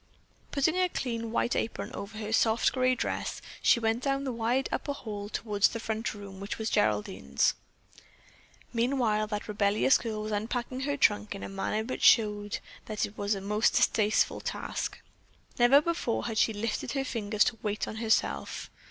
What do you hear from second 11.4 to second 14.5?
a manner which showed that it was a most distasteful